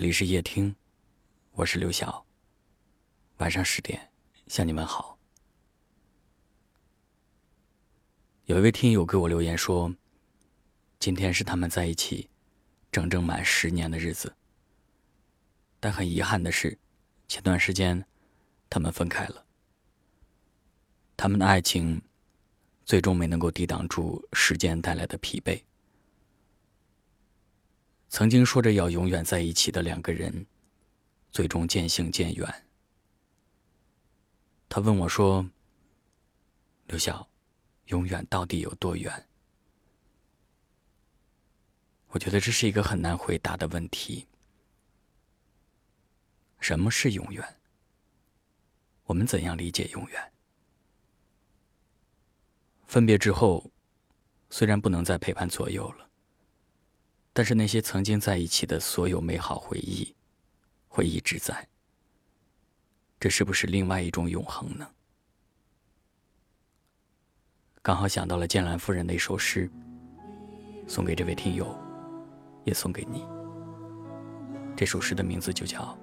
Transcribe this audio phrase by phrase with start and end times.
[0.00, 0.74] 这里是夜听，
[1.52, 2.24] 我是刘晓。
[3.36, 4.10] 晚上十点
[4.46, 5.18] 向你们好。
[8.46, 9.94] 有一位听友给我留言说，
[10.98, 12.30] 今天是他们在一起
[12.90, 14.34] 整整满十年的日子，
[15.78, 16.78] 但很遗憾的是，
[17.28, 18.02] 前段时间
[18.70, 19.44] 他们分开了。
[21.14, 22.00] 他们的爱情
[22.86, 25.62] 最终没能够抵挡住时间带来的疲惫。
[28.10, 30.44] 曾经说着要永远在一起的两个人，
[31.30, 32.66] 最终渐行渐远。
[34.68, 35.48] 他问我说
[36.88, 37.28] ：“刘晓，
[37.86, 39.28] 永远到底有多远？”
[42.10, 44.26] 我觉得这是一个很难回答的问题。
[46.58, 47.60] 什么是永远？
[49.04, 50.32] 我们怎样理解永远？
[52.88, 53.70] 分别之后，
[54.50, 56.09] 虽然不能再陪伴左右了。
[57.40, 60.14] 但是那些曾经在一起的所有美好回忆，
[60.88, 61.66] 会一直在。
[63.18, 64.86] 这是不是另外一种永恒呢？
[67.80, 69.70] 刚好想到了剑兰夫人的一首诗，
[70.86, 71.74] 送给这位听友，
[72.64, 73.24] 也送给你。
[74.76, 75.98] 这首诗的名字就叫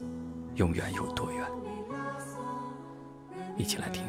[0.54, 1.44] 《永远有多远》，
[3.58, 4.04] 一起来听。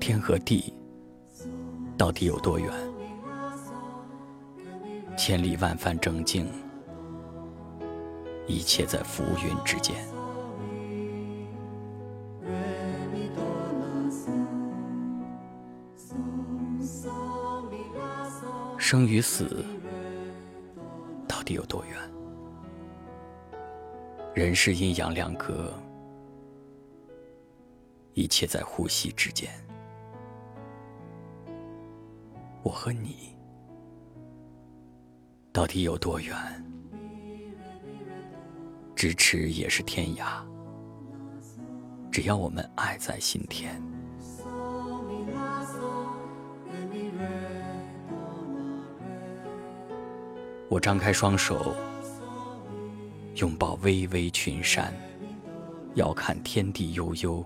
[0.00, 0.72] 天和地
[1.98, 2.72] 到底有多远？
[5.16, 6.50] 千里万帆正静，
[8.46, 9.94] 一切在浮云之间。
[18.78, 19.64] 生与死
[21.28, 21.96] 到底有多远？
[24.34, 25.72] 人世阴阳两隔，
[28.14, 29.50] 一切在呼吸之间。
[32.62, 33.34] 我和你
[35.52, 36.36] 到底有多远？
[38.94, 40.44] 咫尺也是天涯。
[42.10, 43.80] 只要我们爱在心田，
[50.68, 51.74] 我张开双手，
[53.36, 54.92] 拥抱巍巍群山，
[55.94, 57.44] 遥看天地悠悠，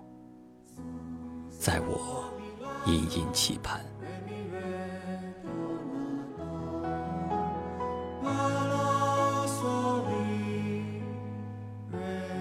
[1.50, 2.24] 在我
[2.84, 3.93] 殷殷期盼。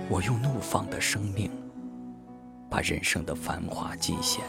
[0.09, 1.49] 我用怒放的生命，
[2.69, 4.43] 把人生的繁华尽显。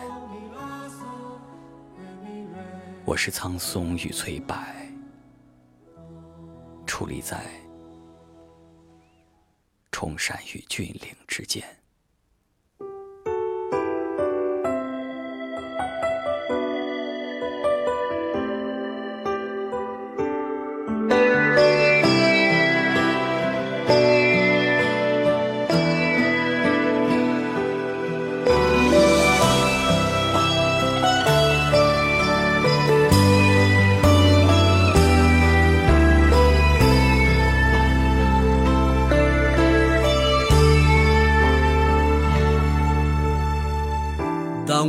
[3.05, 4.57] 我是苍松与翠柏，
[6.87, 7.45] 矗立在
[9.93, 11.65] 崇山与峻岭之间。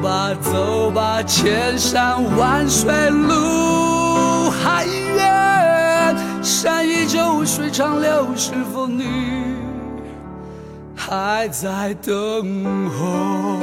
[0.00, 9.04] 吧，走吧，千山万水路还远，山依旧，水长流，是否你
[10.96, 13.58] 还在等候？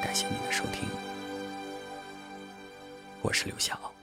[0.00, 0.88] 感谢您的收听，
[3.28, 3.97] 我是刘晓。